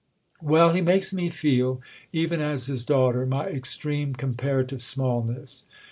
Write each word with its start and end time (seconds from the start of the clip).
"Well, 0.41 0.73
he 0.73 0.81
makes 0.81 1.13
me 1.13 1.29
feel—even 1.29 2.41
as 2.41 2.65
his 2.65 2.83
daughter—my 2.85 3.45
extreme 3.49 4.15
comparative 4.15 4.81
smallness." 4.81 5.63